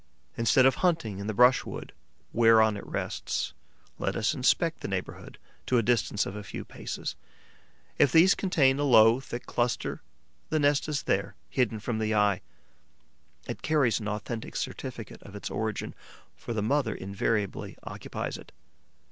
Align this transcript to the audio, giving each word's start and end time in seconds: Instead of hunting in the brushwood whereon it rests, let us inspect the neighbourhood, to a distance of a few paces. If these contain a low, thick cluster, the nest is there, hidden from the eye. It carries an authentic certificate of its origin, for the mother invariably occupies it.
Instead 0.35 0.65
of 0.65 0.73
hunting 0.81 1.19
in 1.19 1.27
the 1.27 1.31
brushwood 1.35 1.93
whereon 2.33 2.75
it 2.75 2.83
rests, 2.87 3.53
let 3.99 4.15
us 4.15 4.33
inspect 4.33 4.79
the 4.79 4.87
neighbourhood, 4.87 5.37
to 5.67 5.77
a 5.77 5.83
distance 5.83 6.25
of 6.25 6.35
a 6.35 6.43
few 6.43 6.65
paces. 6.65 7.15
If 7.99 8.11
these 8.11 8.33
contain 8.33 8.79
a 8.79 8.83
low, 8.83 9.19
thick 9.19 9.45
cluster, 9.45 10.01
the 10.49 10.57
nest 10.57 10.89
is 10.89 11.03
there, 11.03 11.35
hidden 11.51 11.79
from 11.79 11.99
the 11.99 12.15
eye. 12.15 12.41
It 13.47 13.61
carries 13.61 13.99
an 13.99 14.07
authentic 14.07 14.55
certificate 14.55 15.21
of 15.21 15.35
its 15.35 15.51
origin, 15.51 15.93
for 16.35 16.51
the 16.51 16.63
mother 16.63 16.95
invariably 16.95 17.77
occupies 17.83 18.37
it. 18.39 18.51